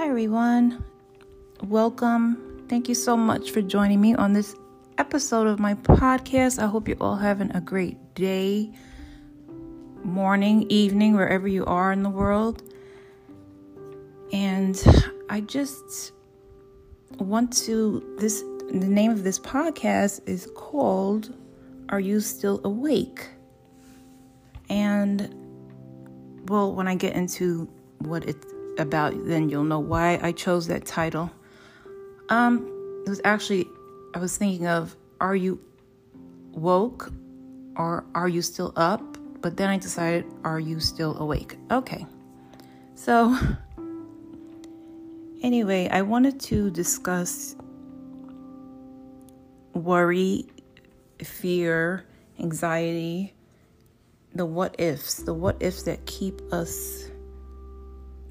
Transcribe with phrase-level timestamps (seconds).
[0.00, 0.82] Hi, everyone.
[1.62, 2.64] Welcome.
[2.70, 4.56] Thank you so much for joining me on this
[4.96, 6.58] episode of my podcast.
[6.58, 8.72] I hope you're all having a great day,
[10.02, 12.62] morning, evening, wherever you are in the world.
[14.32, 14.82] And
[15.28, 16.12] I just
[17.18, 18.40] want to this
[18.70, 21.36] the name of this podcast is called
[21.90, 23.28] Are You Still Awake?
[24.70, 25.28] And
[26.48, 28.49] well, when I get into what it's
[28.80, 31.30] about, then you'll know why I chose that title.
[32.28, 33.66] Um, it was actually
[34.14, 35.60] I was thinking of are you
[36.52, 37.12] woke
[37.76, 39.02] or are you still up?
[39.40, 41.56] But then I decided are you still awake?
[41.70, 42.06] Okay.
[42.94, 43.36] So
[45.42, 47.56] anyway, I wanted to discuss
[49.74, 50.46] worry,
[51.22, 52.04] fear,
[52.38, 53.34] anxiety,
[54.34, 57.09] the what ifs, the what ifs that keep us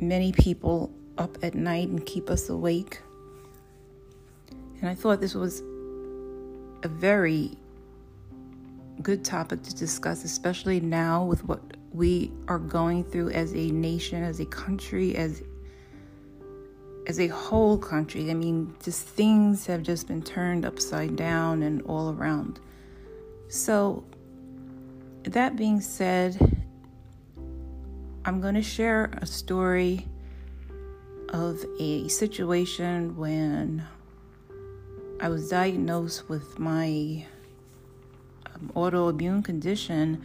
[0.01, 3.01] many people up at night and keep us awake.
[4.81, 5.61] And I thought this was
[6.83, 7.51] a very
[9.01, 11.61] good topic to discuss, especially now with what
[11.91, 15.43] we are going through as a nation, as a country, as
[17.07, 18.29] as a whole country.
[18.29, 22.59] I mean, just things have just been turned upside down and all around.
[23.47, 24.03] So,
[25.23, 26.37] that being said,
[28.29, 30.05] I'm going to share a story
[31.29, 33.83] of a situation when
[35.19, 37.25] I was diagnosed with my
[38.45, 40.23] um, autoimmune condition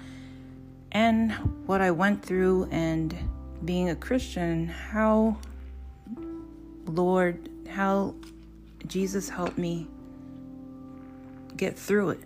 [0.92, 1.32] and
[1.64, 3.16] what I went through, and
[3.64, 5.38] being a Christian, how
[6.84, 8.16] Lord, how
[8.86, 9.88] Jesus helped me
[11.56, 12.20] get through it,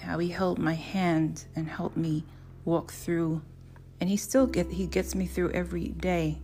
[0.00, 2.26] how He held my hand and helped me
[2.66, 3.40] walk through
[4.00, 6.38] and he still get he gets me through every day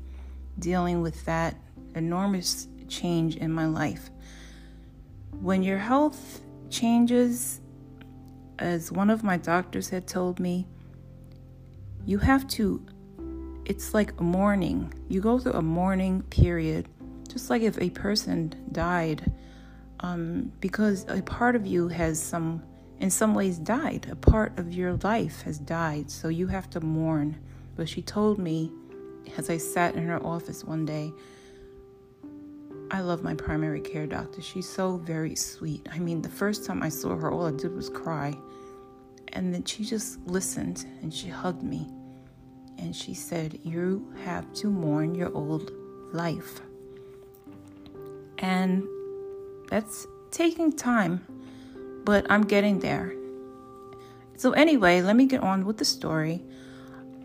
[0.58, 1.56] dealing with that
[1.94, 4.10] enormous change in my life.
[5.40, 7.60] When your health changes,
[8.58, 10.66] as one of my doctors had told me,
[12.04, 12.84] you have to,
[13.64, 14.92] it's like a mourning.
[15.08, 16.88] You go through a mourning period,
[17.28, 19.32] just like if a person died,
[20.00, 22.62] um, because a part of you has some
[23.00, 24.06] in some ways died.
[24.10, 27.38] A part of your life has died, so you have to mourn.
[27.74, 28.70] But she told me
[29.36, 31.12] as I sat in her office one day,
[32.90, 34.42] I love my primary care doctor.
[34.42, 35.88] She's so very sweet.
[35.92, 38.34] I mean, the first time I saw her, all I did was cry.
[39.32, 41.86] And then she just listened and she hugged me.
[42.78, 45.70] And she said, You have to mourn your old
[46.12, 46.60] life.
[48.38, 48.84] And
[49.68, 51.24] that's taking time
[52.04, 53.14] but I'm getting there.
[54.36, 56.42] So anyway, let me get on with the story.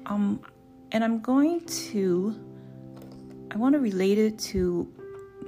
[0.06, 0.42] Um,
[0.92, 2.36] and I'm going to,
[3.52, 4.84] I want to relate it to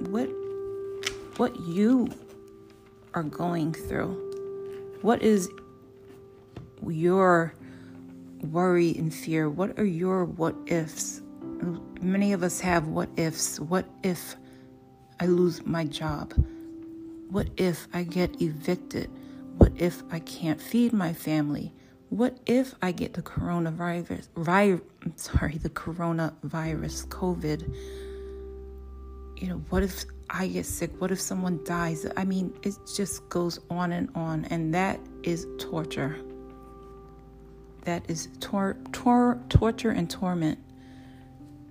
[0.08, 0.28] what,
[1.36, 2.08] what you
[3.14, 4.16] are going through.
[5.02, 5.48] What is
[6.86, 7.54] your
[8.40, 9.48] worry and fear?
[9.48, 11.20] What are your what ifs?
[12.00, 13.60] Many of us have what ifs.
[13.60, 14.36] What if
[15.20, 16.32] I lose my job?
[17.30, 19.10] What if I get evicted?
[19.58, 21.74] What if I can't feed my family?
[22.10, 24.28] What if I get the coronavirus?
[24.36, 24.80] Vi-
[25.16, 27.74] sorry, the coronavirus, COVID.
[29.36, 30.92] You know, what if I get sick?
[31.00, 32.06] What if someone dies?
[32.16, 36.16] I mean, it just goes on and on, and that is torture.
[37.82, 40.58] That is tor- tor- torture and torment.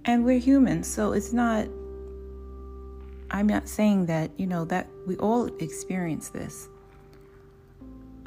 [0.04, 1.68] And we're human, so it's not
[3.30, 6.70] I'm not saying that, you know, that we all experience this.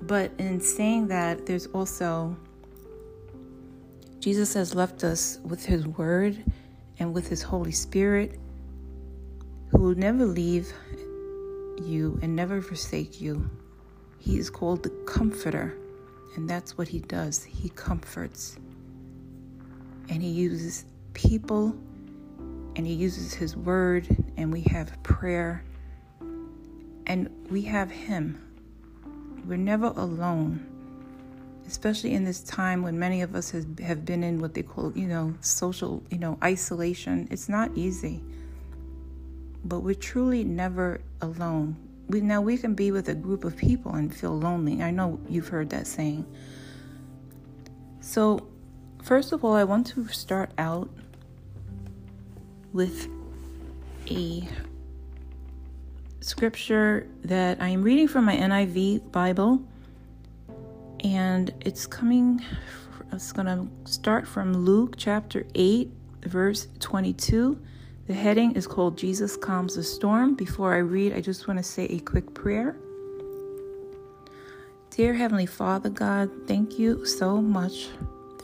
[0.03, 2.37] But in saying that, there's also,
[4.19, 6.43] Jesus has left us with His Word
[6.99, 8.39] and with His Holy Spirit,
[9.71, 10.73] who will never leave
[11.83, 13.49] you and never forsake you.
[14.19, 15.79] He is called the Comforter,
[16.37, 17.45] and that's what He does.
[17.45, 18.57] He comforts.
[20.09, 21.75] And He uses people
[22.77, 25.65] and He uses His Word, and we have prayer,
[27.07, 28.50] and we have Him.
[29.47, 30.67] We're never alone,
[31.67, 34.93] especially in this time when many of us has, have been in what they call,
[34.95, 37.29] you know, social, you know, isolation.
[37.31, 38.23] It's not easy,
[39.65, 41.77] but we're truly never alone.
[42.09, 44.83] We, now we can be with a group of people and feel lonely.
[44.83, 46.27] I know you've heard that saying.
[48.01, 48.49] So,
[49.03, 50.91] first of all, I want to start out
[52.73, 53.09] with
[54.09, 54.49] a
[56.21, 59.63] scripture that I am reading from my NIV Bible,
[61.03, 62.45] and it's coming,
[63.13, 65.91] it's going to start from Luke chapter 8,
[66.23, 67.59] verse 22.
[68.07, 70.35] The heading is called Jesus Calms the Storm.
[70.35, 72.77] Before I read, I just want to say a quick prayer.
[74.91, 77.89] Dear Heavenly Father God, thank you so much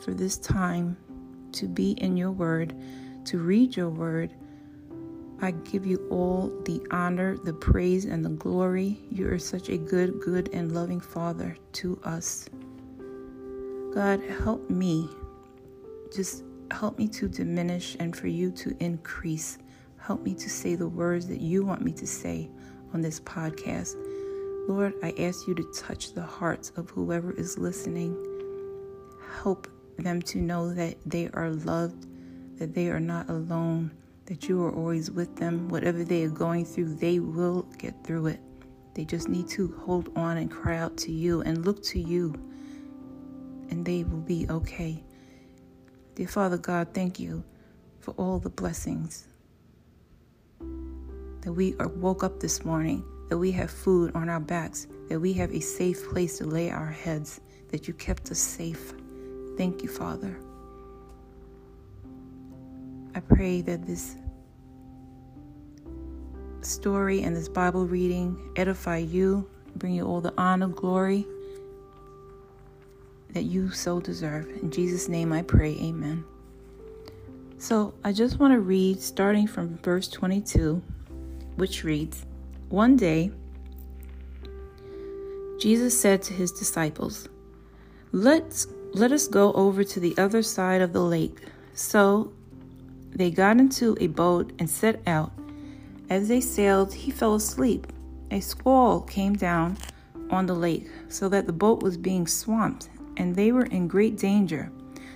[0.02, 0.96] for this time
[1.52, 2.74] to be in your word,
[3.26, 4.30] to read your word.
[5.40, 8.98] I give you all the honor, the praise, and the glory.
[9.10, 12.48] You are such a good, good, and loving Father to us.
[13.94, 15.10] God, help me.
[16.14, 19.58] Just help me to diminish and for you to increase.
[19.98, 22.48] Help me to say the words that you want me to say
[22.94, 23.94] on this podcast.
[24.68, 28.16] Lord, I ask you to touch the hearts of whoever is listening.
[29.42, 29.68] Help
[29.98, 32.06] them to know that they are loved,
[32.58, 33.90] that they are not alone,
[34.26, 35.68] that you are always with them.
[35.68, 38.40] Whatever they are going through, they will get through it.
[38.94, 42.34] They just need to hold on and cry out to you and look to you,
[43.70, 45.02] and they will be okay.
[46.14, 47.44] Dear Father God, thank you
[48.00, 49.28] for all the blessings
[51.42, 55.20] that we are woke up this morning, that we have food on our backs, that
[55.20, 58.94] we have a safe place to lay our heads, that you kept us safe.
[59.56, 60.40] Thank you, Father.
[63.16, 64.14] I pray that this
[66.60, 71.26] story and this Bible reading edify you, bring you all the honor, glory,
[73.30, 74.50] that you so deserve.
[74.62, 76.24] In Jesus' name I pray, amen.
[77.56, 80.82] So I just want to read starting from verse 22,
[81.54, 82.26] which reads
[82.68, 83.30] One day,
[85.58, 87.30] Jesus said to his disciples,
[88.12, 91.38] Let's let us go over to the other side of the lake.
[91.72, 92.34] So
[93.16, 95.32] they got into a boat and set out.
[96.10, 97.86] As they sailed, he fell asleep.
[98.30, 99.78] A squall came down
[100.30, 104.18] on the lake, so that the boat was being swamped and they were in great
[104.18, 104.70] danger.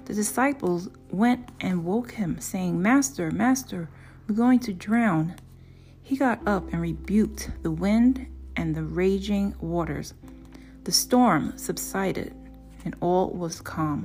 [0.07, 3.91] The disciples went and woke him, saying, Master, Master,
[4.27, 5.37] we're going to drown.
[6.03, 8.27] He got up and rebuked the wind
[8.57, 10.15] and the raging waters.
[10.85, 12.35] The storm subsided,
[12.85, 14.05] and all was calm.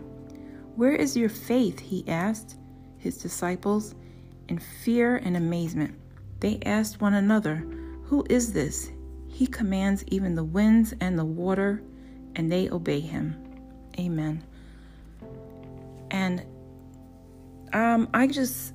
[0.75, 1.79] Where is your faith?
[1.79, 2.57] he asked
[3.05, 3.93] his disciples
[4.49, 5.93] in fear and amazement.
[6.39, 7.57] They asked one another,
[8.05, 8.91] Who is this?
[9.27, 11.83] He commands even the winds and the water,
[12.35, 13.35] and they obey him.
[13.99, 14.43] Amen.
[16.09, 16.43] And
[17.73, 18.73] um, I just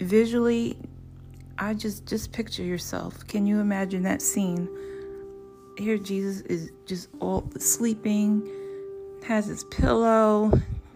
[0.00, 0.76] visually,
[1.56, 3.26] I just just picture yourself.
[3.28, 4.68] Can you imagine that scene?
[5.78, 8.48] Here, Jesus is just all sleeping,
[9.24, 10.52] has his pillow,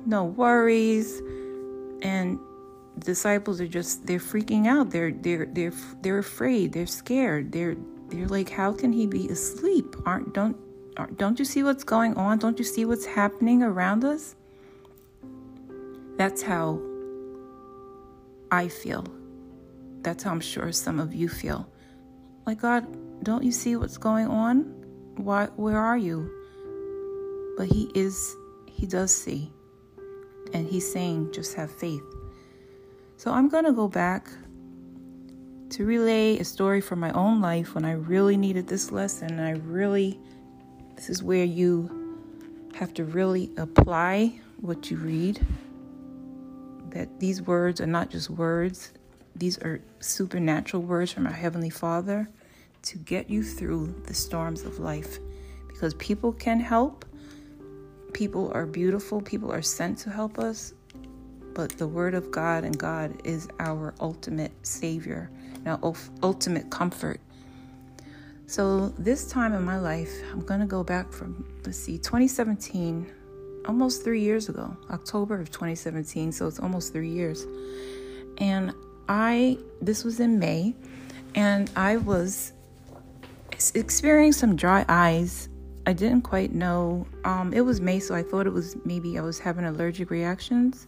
[0.07, 1.21] no worries,
[2.03, 2.39] and
[2.99, 4.91] disciples are just they're freaking out.
[4.91, 5.73] They're they're they're
[6.03, 6.73] they're afraid.
[6.73, 7.53] They're scared.
[7.53, 7.77] They're
[8.09, 9.97] they're like, how can he be asleep?
[10.07, 10.57] Aren't don't
[11.17, 12.39] don't you see what's going on?
[12.39, 14.35] Don't you see what's happening around us?
[16.17, 16.81] That's how
[18.51, 19.07] I feel.
[20.03, 21.71] That's how I'm sure some of you feel.
[22.47, 22.85] Like, God,
[23.23, 24.63] don't you see what's going on?
[25.17, 26.31] Why, where are you?
[27.57, 28.35] But He is,
[28.67, 29.53] He does see.
[30.53, 32.03] And He's saying, just have faith.
[33.17, 34.29] So I'm going to go back
[35.71, 39.39] to relay a story from my own life when I really needed this lesson.
[39.39, 40.19] I really
[40.99, 41.89] this is where you
[42.75, 45.47] have to really apply what you read.
[46.91, 48.93] That these words are not just words,
[49.37, 52.29] these are supernatural words from our Heavenly Father
[52.83, 55.21] to get you through the storms of life.
[55.69, 57.05] Because people can help,
[58.19, 60.75] people are beautiful, people are sent to help us,
[61.55, 65.31] but the Word of God and God is our ultimate Savior,
[65.65, 65.79] our
[66.21, 67.21] ultimate comfort.
[68.49, 73.07] So, this time in my life, I'm going to go back from, let's see, 2017,
[73.67, 76.33] almost three years ago, October of 2017.
[76.33, 77.47] So, it's almost three years.
[78.39, 78.75] And
[79.09, 80.75] I, this was in May,
[81.37, 82.53] and I was
[83.77, 85.49] experiencing some dry eyes.
[85.89, 87.07] I didn't quite know.
[87.25, 90.87] Um, it was May, so I thought it was maybe I was having allergic reactions.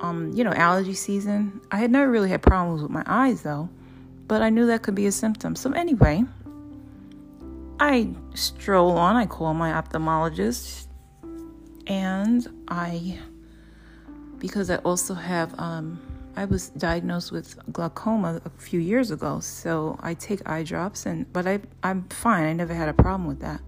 [0.00, 1.60] Um, you know, allergy season.
[1.70, 3.68] I had never really had problems with my eyes though,
[4.26, 5.54] but I knew that could be a symptom.
[5.54, 6.24] So, anyway,
[7.78, 10.88] I stroll on, I call my ophthalmologist,
[11.86, 13.20] and I,
[14.40, 16.00] because I also have, um,
[16.34, 21.32] I was diagnosed with glaucoma a few years ago, so I take eye drops, and
[21.32, 22.44] but I I'm fine.
[22.48, 23.60] I never had a problem with that.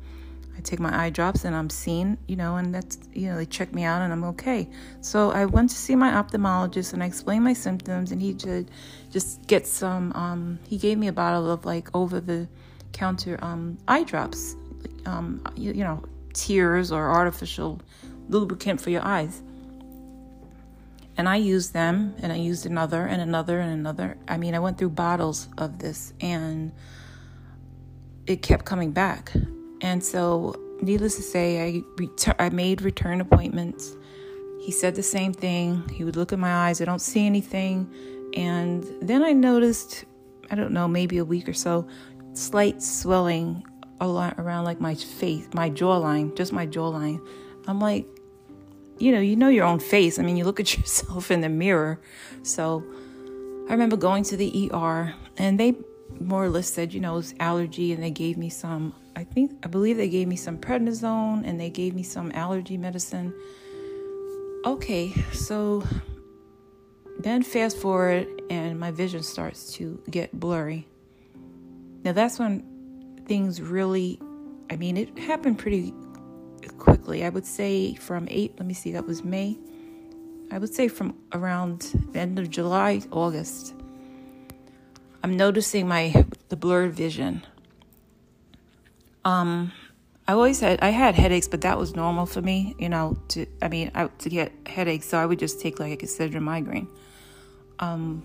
[0.59, 3.47] I take my eye drops and I'm seen, you know, and that's you know they
[3.47, 4.69] check me out and I'm okay.
[5.01, 8.71] So I went to see my ophthalmologist and I explained my symptoms, and he did
[9.11, 10.13] just get some.
[10.15, 12.49] Um, he gave me a bottle of like over the
[12.93, 14.57] counter um, eye drops,
[15.07, 16.03] um, you, you know,
[16.35, 17.81] tears or artificial
[18.29, 19.43] lubricant for your eyes.
[21.19, 24.17] and I used them, and I used another, and another, and another.
[24.29, 26.73] I mean, I went through bottles of this, and
[28.27, 29.33] it kept coming back.
[29.81, 33.97] And so, needless to say, I retur- I made return appointments.
[34.61, 35.89] He said the same thing.
[35.89, 36.81] He would look at my eyes.
[36.81, 37.93] I don't see anything.
[38.35, 40.05] And then I noticed,
[40.51, 41.87] I don't know, maybe a week or so,
[42.35, 43.65] slight swelling
[44.01, 47.25] around like my face, my jawline, just my jawline.
[47.67, 48.07] I'm like,
[48.99, 50.19] you know, you know your own face.
[50.19, 52.01] I mean, you look at yourself in the mirror.
[52.43, 52.85] So
[53.69, 55.75] I remember going to the ER and they
[56.21, 59.51] more or less said, you know, it's allergy and they gave me some, I think,
[59.65, 63.35] I believe they gave me some prednisone and they gave me some allergy medicine.
[64.65, 65.83] Okay, so
[67.19, 70.87] then fast forward and my vision starts to get blurry.
[72.05, 72.63] Now that's when
[73.27, 74.21] things really,
[74.71, 75.93] I mean, it happened pretty
[76.79, 77.25] quickly.
[77.25, 79.59] I would say from eight, let me see, that was May.
[80.53, 83.75] I would say from around the end of July, August.
[85.25, 87.45] I'm noticing my the blurred vision.
[89.25, 89.73] Um,
[90.27, 92.75] I always had I had headaches, but that was normal for me.
[92.79, 96.03] You know, to I mean, I, to get headaches, so I would just take like
[96.03, 96.89] a Excedrin migraine.
[97.79, 98.23] Um,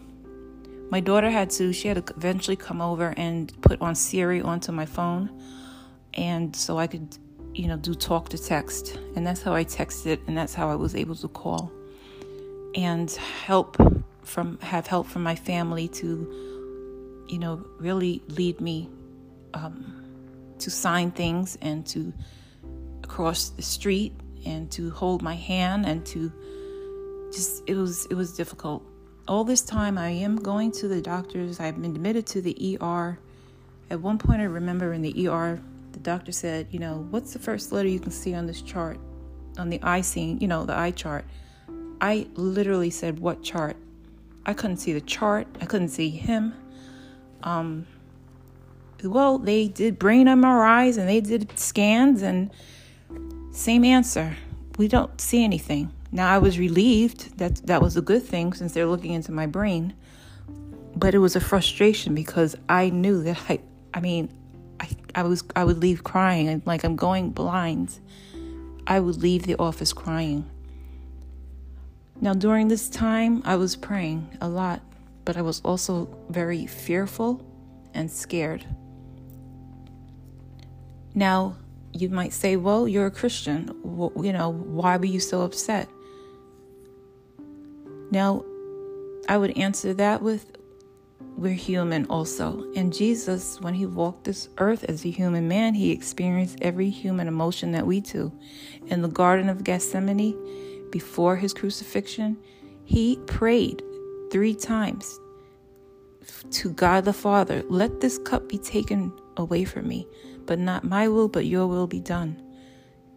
[0.89, 1.73] my daughter had to.
[1.73, 5.29] She had to eventually come over and put on Siri onto my phone,
[6.13, 7.17] and so I could
[7.53, 9.00] you know, do talk to text.
[9.15, 11.71] And that's how I texted and that's how I was able to call.
[12.75, 13.77] And help
[14.23, 18.89] from have help from my family to, you know, really lead me
[19.53, 20.02] um,
[20.60, 22.13] to sign things and to
[23.07, 24.13] cross the street
[24.45, 26.31] and to hold my hand and to
[27.31, 28.83] just it was it was difficult.
[29.27, 31.60] All this time I am going to the doctors.
[31.60, 33.19] I've been admitted to the ER.
[33.89, 35.62] At one point I remember in the ER
[35.93, 39.00] the doctor said, you know, what's the first letter you can see on this chart,
[39.57, 41.24] on the eye scene, you know, the eye chart.
[42.01, 43.77] I literally said, what chart?
[44.45, 45.48] I couldn't see the chart.
[45.62, 46.53] I couldn't see him.
[47.43, 47.88] Um,
[49.03, 52.51] well, they did brain MRIs and they did scans and
[53.51, 54.36] same answer.
[54.77, 55.91] We don't see anything.
[56.12, 59.45] Now I was relieved that that was a good thing since they're looking into my
[59.45, 59.93] brain.
[60.95, 63.60] But it was a frustration because I knew that I
[63.93, 64.29] I mean,
[64.79, 68.00] I, I was I would leave crying and like I'm going blind.
[68.86, 70.50] I would leave the office crying.
[72.22, 74.81] Now during this time I was praying a lot,
[75.25, 77.45] but I was also very fearful
[77.93, 78.65] and scared.
[81.15, 81.55] Now
[81.93, 83.70] you might say, "Well, you're a Christian.
[83.84, 85.89] Well, you know, why were you so upset?"
[88.12, 88.43] Now,
[89.27, 90.51] I would answer that with
[91.38, 92.65] we're human also.
[92.75, 97.27] And Jesus, when he walked this earth as a human man, he experienced every human
[97.27, 98.32] emotion that we do.
[98.88, 100.36] In the Garden of Gethsemane,
[100.91, 102.38] before his crucifixion,
[102.86, 103.82] he prayed
[104.32, 105.20] three times
[106.51, 110.08] to God the Father, let this cup be taken away from me,
[110.45, 112.41] but not my will, but your will be done.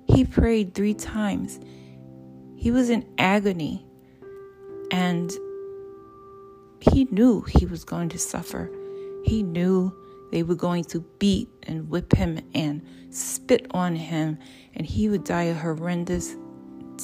[0.07, 1.59] He prayed three times.
[2.57, 3.85] He was in agony.
[4.91, 5.33] And
[6.81, 8.71] he knew he was going to suffer.
[9.25, 9.93] He knew
[10.31, 14.39] they were going to beat and whip him and spit on him,
[14.75, 16.37] and he would die a horrendous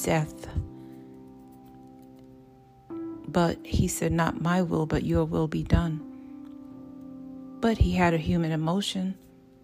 [0.04, 0.48] death.
[3.28, 6.00] But he said, Not my will, but your will be done.
[7.60, 9.16] But he had a human emotion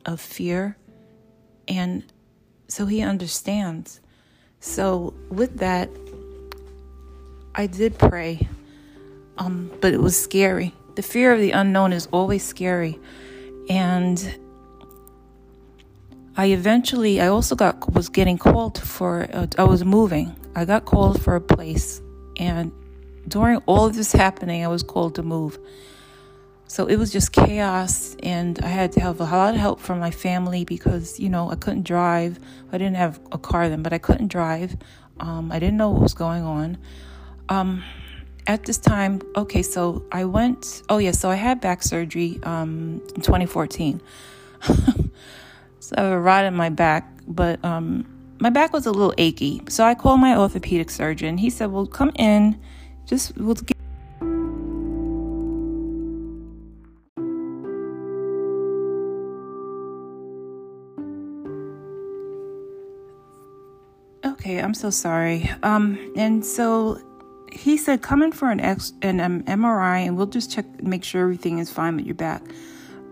[0.07, 0.77] of fear,
[1.67, 2.05] and
[2.69, 4.01] so he understands.
[4.61, 5.89] So, with that,
[7.55, 8.49] I did pray
[9.39, 10.75] um, but it was scary.
[10.97, 12.99] The fear of the unknown is always scary.
[13.71, 14.39] And
[16.37, 20.35] I eventually, I also got, was getting called for, uh, I was moving.
[20.55, 22.03] I got called for a place.
[22.37, 22.73] And
[23.29, 25.59] during all of this happening, I was called to move.
[26.69, 29.99] So it was just chaos, and I had to have a lot of help from
[29.99, 32.39] my family because, you know, I couldn't drive.
[32.71, 34.77] I didn't have a car then, but I couldn't drive.
[35.19, 36.77] Um, I didn't know what was going on.
[37.49, 37.83] Um,
[38.47, 43.01] at this time, okay, so I went, oh yeah, so I had back surgery um,
[43.15, 44.03] in 2014.
[44.61, 44.75] so
[45.97, 48.07] I have a rod in my back, but um,
[48.41, 49.63] my back was a little achy.
[49.69, 51.39] So I called my orthopedic surgeon.
[51.39, 52.61] He said, well, come in,
[53.07, 53.77] just we'll get.
[64.49, 65.51] Okay, I'm so sorry.
[65.63, 66.99] Um, and so
[67.53, 71.05] he said, come in for an, X, an um, MRI and we'll just check, make
[71.05, 72.43] sure everything is fine with your back.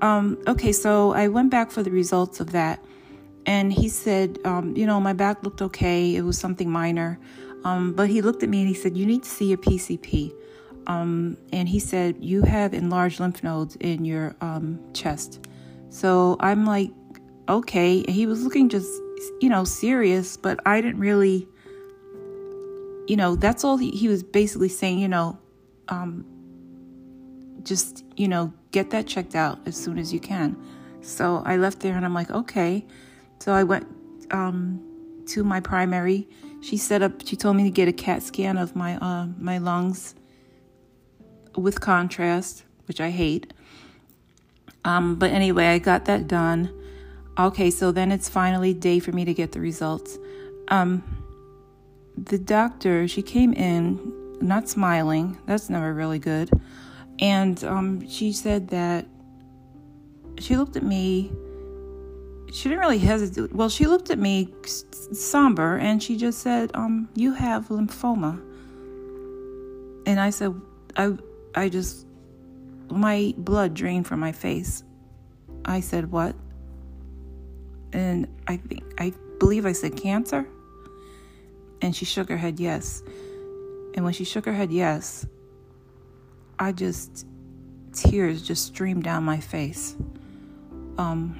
[0.00, 2.82] Um, okay, so I went back for the results of that.
[3.44, 6.16] And he said, um, you know, my back looked okay.
[6.16, 7.20] It was something minor.
[7.64, 10.32] Um, but he looked at me and he said, You need to see a PCP.
[10.86, 15.46] Um, and he said, You have enlarged lymph nodes in your um, chest.
[15.90, 16.92] So I'm like,
[17.46, 18.02] Okay.
[18.04, 18.90] And he was looking just,
[19.40, 21.48] you know, serious, but I didn't really,
[23.06, 25.38] you know, that's all he, he was basically saying, you know,
[25.88, 26.24] um,
[27.62, 30.56] just, you know, get that checked out as soon as you can.
[31.00, 32.84] So I left there and I'm like, okay.
[33.40, 33.86] So I went
[34.30, 34.80] um,
[35.28, 36.28] to my primary.
[36.60, 37.26] She set up.
[37.26, 40.14] She told me to get a CAT scan of my uh, my lungs
[41.56, 43.52] with contrast, which I hate.
[44.84, 46.72] Um, but anyway, I got that done.
[47.38, 50.18] Okay, so then it's finally day for me to get the results.
[50.68, 51.02] Um,
[52.16, 55.38] the doctor, she came in not smiling.
[55.46, 56.50] That's never really good.
[57.18, 59.06] And um, she said that
[60.38, 61.30] she looked at me.
[62.52, 63.54] She didn't really hesitate.
[63.54, 64.54] Well, she looked at me
[65.12, 68.40] somber and she just said, um, "You have lymphoma."
[70.06, 70.58] And I said,
[70.96, 71.12] "I,
[71.54, 72.06] I just,
[72.88, 74.84] my blood drained from my face."
[75.64, 76.34] I said, "What?"
[77.92, 80.46] And I think I believe I said cancer.
[81.82, 83.02] And she shook her head, yes.
[83.94, 85.26] And when she shook her head, yes,
[86.58, 87.26] I just,
[87.92, 89.96] tears just streamed down my face.
[90.98, 91.38] Um,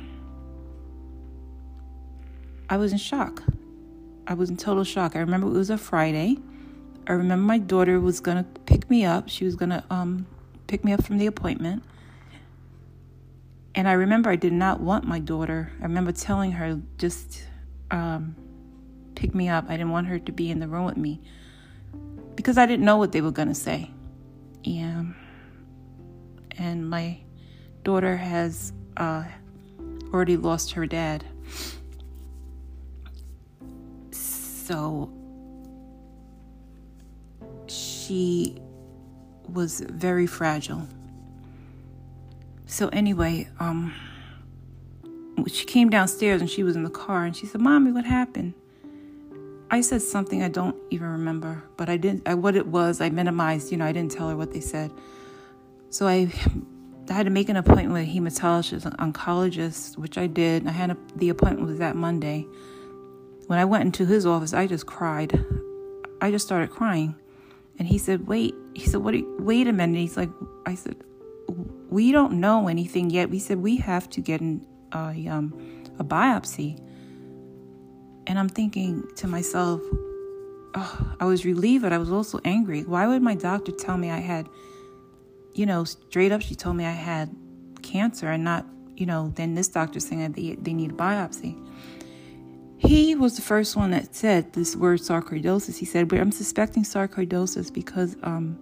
[2.69, 3.43] I was in shock.
[4.27, 5.17] I was in total shock.
[5.17, 6.39] I remember it was a Friday.
[7.07, 9.29] I remember my daughter was going to pick me up.
[9.29, 10.27] She was going to um,
[10.67, 11.85] pick me up from the appointment.
[13.77, 15.71] And I remember I did not want my daughter.
[15.81, 17.45] I remember telling her just
[17.91, 18.35] um,
[19.15, 19.67] pick me up.
[19.69, 21.21] I didn't want her to be in the room with me
[22.35, 23.91] because I didn't know what they were going to say.
[24.65, 25.05] Yeah.
[26.53, 27.19] And my
[27.85, 29.25] daughter has uh,
[30.11, 31.23] already lost her dad.
[34.11, 35.13] So
[37.67, 38.59] she
[39.49, 40.89] was very fragile.
[42.67, 43.95] So anyway, um
[45.47, 48.55] she came downstairs and she was in the car and she said, "Mommy, what happened?"
[49.71, 52.27] I said something I don't even remember, but I didn't.
[52.27, 53.73] I, what it was, I minimized.
[53.73, 54.93] You know, I didn't tell her what they said.
[55.91, 56.33] So I,
[57.11, 60.67] I had to make an appointment with a hematologist, oncologist, which I did.
[60.67, 62.47] I had a, the appointment was that Monday.
[63.47, 65.45] When I went into his office, I just cried.
[66.21, 67.17] I just started crying,
[67.79, 69.15] and he said, "Wait." He said, "What?
[69.15, 70.31] You, wait a minute." He's like,
[70.65, 70.97] "I said,
[71.99, 75.45] we don't know anything yet." We said we have to get an, um,
[76.03, 76.71] a biopsy.
[78.29, 79.81] And I'm thinking to myself,
[80.75, 82.83] oh, I was relieved, but I was also angry.
[82.83, 84.49] Why would my doctor tell me I had,
[85.55, 87.27] you know, straight up, she told me I had
[87.83, 91.53] cancer and not, you know, then this doctor saying that they, they need a biopsy.
[92.79, 95.79] He was the first one that said this word sarcoidosis.
[95.79, 98.59] He said, I'm suspecting sarcoidosis because um,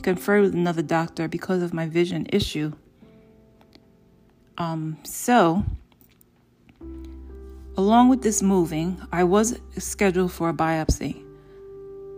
[0.00, 2.72] he conferred with another doctor because of my vision issue.
[4.56, 5.64] Um, so
[7.80, 11.22] Along with this moving, I was scheduled for a biopsy.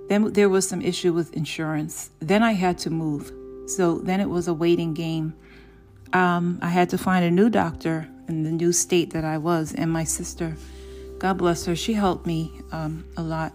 [0.08, 2.10] Then there was some issue with insurance.
[2.18, 3.32] Then I had to move.
[3.66, 5.34] So then it was a waiting game.
[6.12, 9.72] Um, I had to find a new doctor in the new state that I was.
[9.72, 10.56] And my sister,
[11.20, 13.52] God bless her, she helped me um, a lot.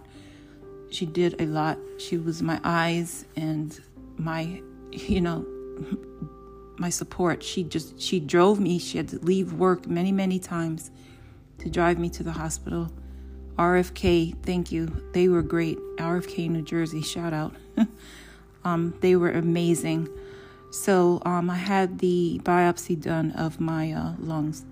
[0.90, 1.78] She did a lot.
[1.98, 3.78] She was my eyes and
[4.18, 5.46] my, you know,
[6.78, 7.42] my support.
[7.42, 8.78] She just, she drove me.
[8.78, 10.90] She had to leave work many, many times
[11.58, 12.90] to drive me to the hospital.
[13.56, 14.86] RFK, thank you.
[15.12, 15.78] They were great.
[15.96, 17.54] RFK, New Jersey, shout out.
[18.64, 20.08] um, they were amazing.
[20.70, 24.64] So um, I had the biopsy done of my uh, lungs.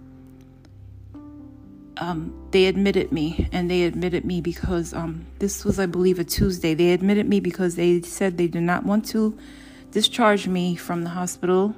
[1.99, 6.25] Um, they admitted me, and they admitted me because um, this was, I believe, a
[6.25, 6.75] Tuesday.
[6.75, 9.37] They admitted me because they said they did not want to
[9.93, 11.75] discharge me from the hospital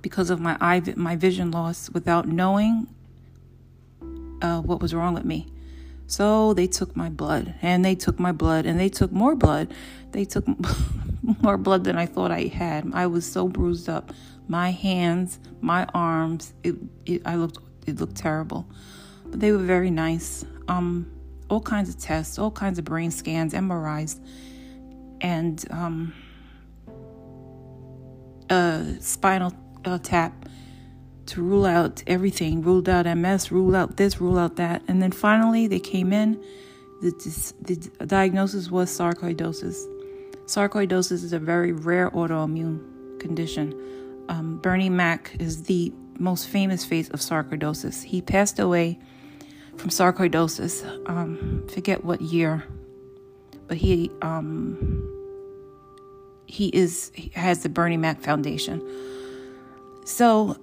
[0.00, 2.86] because of my eye, my vision loss, without knowing
[4.40, 5.46] uh, what was wrong with me.
[6.06, 9.72] So they took my blood and they took my blood and they took more blood.
[10.12, 10.44] They took
[11.42, 12.90] more blood than I thought I had.
[12.92, 14.12] I was so bruised up.
[14.46, 16.74] My hands, my arms, it,
[17.06, 18.66] it I looked it looked terrible.
[19.26, 20.44] But they were very nice.
[20.68, 21.10] Um
[21.48, 24.18] all kinds of tests, all kinds of brain scans, MRIs,
[25.20, 26.12] and um,
[28.50, 29.52] a spinal
[29.84, 30.48] uh, tap
[31.26, 34.82] to rule out everything, ruled out MS, rule out this, rule out that.
[34.88, 36.42] And then finally they came in.
[37.00, 39.76] The, the diagnosis was sarcoidosis.
[40.46, 43.74] Sarcoidosis is a very rare autoimmune condition.
[44.28, 48.04] Um, Bernie Mac is the most famous face of sarcoidosis.
[48.04, 48.98] He passed away
[49.76, 50.84] from sarcoidosis.
[51.08, 52.64] Um, forget what year.
[53.66, 55.10] but he um,
[56.46, 58.82] he is he has the Bernie Mac Foundation.
[60.04, 60.56] So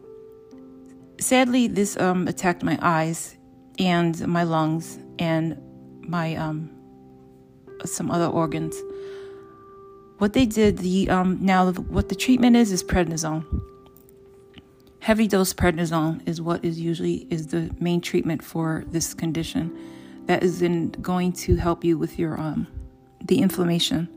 [1.19, 3.35] sadly, this um, attacked my eyes
[3.79, 5.57] and my lungs and
[6.01, 6.69] my um,
[7.85, 8.75] some other organs.
[10.19, 13.45] What they did, the um, now what the treatment is is prednisone.
[15.01, 19.75] Heavy dose prednisone is what is usually is the main treatment for this condition.
[20.27, 22.67] That is in going to help you with your um,
[23.19, 24.07] the inflammation.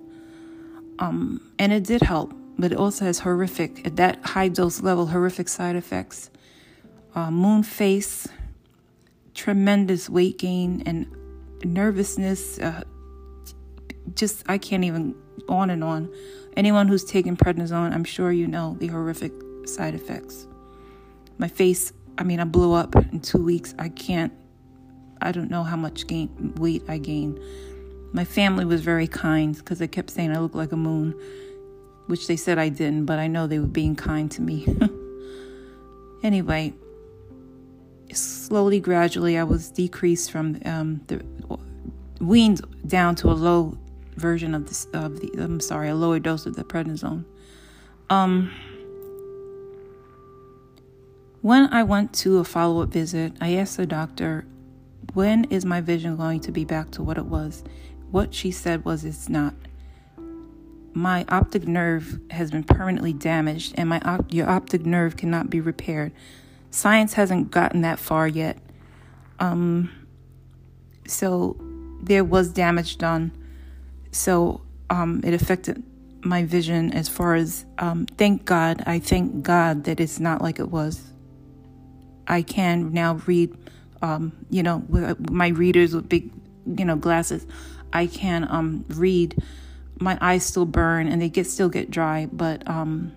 [0.99, 5.07] Um, and it did help, but it also has horrific at that high dose level
[5.07, 6.29] horrific side effects.
[7.15, 8.29] Uh, moon face,
[9.33, 11.07] tremendous weight gain and
[11.65, 12.59] nervousness.
[12.59, 12.83] Uh,
[14.15, 15.15] just I can't even
[15.49, 16.13] on and on.
[16.59, 19.33] Anyone who's taken prednisone, I'm sure you know the horrific
[19.65, 20.47] side effects.
[21.39, 23.75] My face, I mean, I blew up in two weeks.
[23.79, 24.33] I can't,
[25.21, 27.39] I don't know how much gain, weight I gained.
[28.13, 31.15] My family was very kind because they kept saying I look like a moon,
[32.07, 34.67] which they said I didn't, but I know they were being kind to me.
[36.23, 36.73] anyway,
[38.13, 41.25] slowly, gradually, I was decreased from um, the
[42.21, 43.77] weaned down to a low
[44.17, 44.63] version of
[44.95, 47.25] of the I'm sorry, a lower dose of the prednisone.
[48.11, 48.53] Um
[51.45, 54.47] when I went to a follow-up visit, I asked the doctor,
[55.13, 57.63] "When is my vision going to be back to what it was?"
[58.11, 59.53] What she said was it's not.
[60.95, 65.61] My optic nerve has been permanently damaged and my op- your optic nerve cannot be
[65.61, 66.13] repaired.
[66.71, 68.57] Science hasn't gotten that far yet.
[69.39, 69.91] Um
[71.07, 71.59] so
[72.03, 73.33] there was damage done
[74.13, 75.83] so um, it affected
[76.23, 78.83] my vision as far as um, thank God.
[78.87, 81.14] I thank God that it's not like it was.
[82.27, 83.57] I can now read,
[84.03, 86.31] um, you know, with my readers with big,
[86.67, 87.47] you know, glasses.
[87.93, 89.43] I can um, read.
[90.01, 93.13] My eyes still burn and they get still get dry, but um,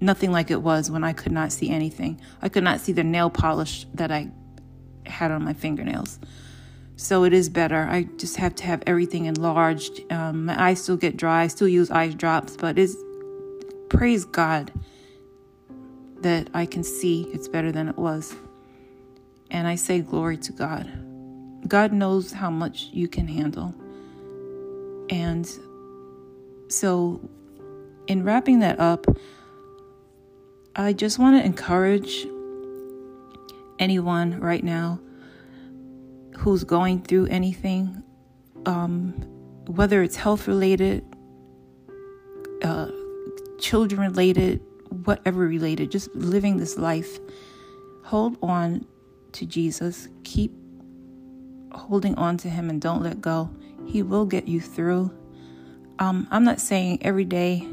[0.00, 2.20] nothing like it was when I could not see anything.
[2.42, 4.30] I could not see the nail polish that I
[5.06, 6.18] had on my fingernails.
[6.96, 7.86] So it is better.
[7.88, 10.00] I just have to have everything enlarged.
[10.12, 11.42] Um, my eyes still get dry.
[11.42, 12.96] I still use eye drops, but it's
[13.88, 14.72] praise God
[16.24, 18.34] that I can see it's better than it was.
[19.50, 20.90] And I say glory to God.
[21.68, 23.74] God knows how much you can handle.
[25.10, 25.48] And
[26.68, 27.20] so,
[28.06, 29.06] in wrapping that up,
[30.74, 32.26] I just want to encourage
[33.78, 34.98] anyone right now
[36.38, 38.02] who's going through anything,
[38.64, 39.12] um,
[39.66, 41.04] whether it's health related,
[42.62, 42.88] uh,
[43.58, 47.18] children related, whatever related, just living this life,
[48.02, 48.86] hold on
[49.32, 50.08] to Jesus.
[50.24, 50.52] Keep
[51.72, 53.50] holding on to Him and don't let go.
[53.86, 55.12] He will get you through.
[55.98, 57.66] Um, I'm not saying every day,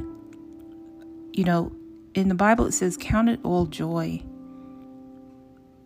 [1.34, 1.72] you know,
[2.14, 4.24] in the Bible it says, Count it all joy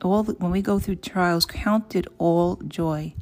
[0.06, 3.14] all the, when we go through trials, count it all joy.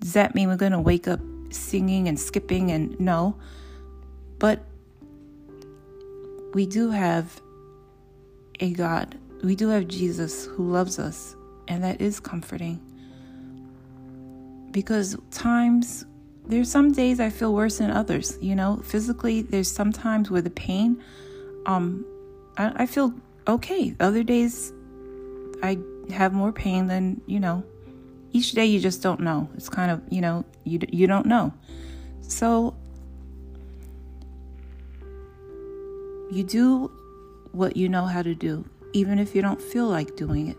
[0.00, 3.36] Does that mean we're going to wake up singing and skipping and no?
[4.38, 4.64] But
[6.54, 7.40] we do have
[8.60, 9.18] a God.
[9.42, 11.34] We do have Jesus who loves us,
[11.68, 12.80] and that is comforting.
[14.70, 16.06] Because times
[16.46, 20.42] there's some days I feel worse than others, you know, physically there's some times where
[20.42, 21.02] the pain
[21.66, 22.04] um
[22.56, 23.14] I, I feel
[23.46, 23.94] okay.
[24.00, 24.72] Other days
[25.62, 25.78] I
[26.10, 27.62] have more pain than, you know,
[28.32, 29.48] each day you just don't know.
[29.54, 31.52] It's kind of, you know, you you don't know.
[32.22, 32.74] So
[36.32, 36.90] you do
[37.52, 38.64] what you know how to do,
[38.94, 40.56] even if you don't feel like doing it.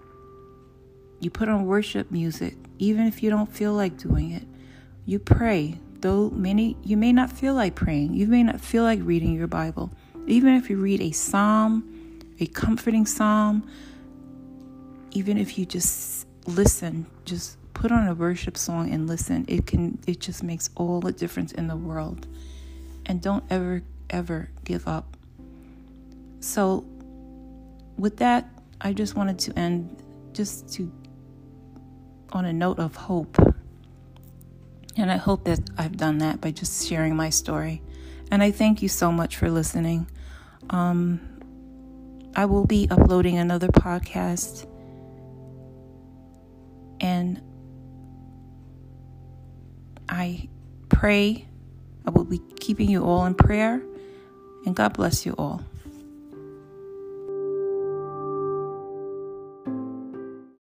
[1.20, 4.44] You put on worship music, even if you don't feel like doing it.
[5.08, 8.14] You pray, though many you may not feel like praying.
[8.14, 9.92] You may not feel like reading your Bible.
[10.28, 13.68] Even if you read a psalm, a comforting psalm,
[15.12, 19.98] even if you just listen, just put on a worship song and listen, it can
[20.06, 22.28] it just makes all the difference in the world.
[23.08, 23.82] And don't ever
[24.12, 25.13] ever give up.
[26.44, 26.84] So
[27.98, 28.50] with that,
[28.82, 30.04] I just wanted to end
[30.34, 30.92] just to
[32.34, 33.38] on a note of hope.
[34.98, 37.82] And I hope that I've done that by just sharing my story.
[38.30, 40.06] And I thank you so much for listening.
[40.70, 41.22] Um,
[42.36, 44.68] I will be uploading another podcast
[47.00, 47.42] and
[50.10, 50.50] I
[50.90, 51.48] pray
[52.06, 53.82] I will be keeping you all in prayer.
[54.66, 55.64] And God bless you all.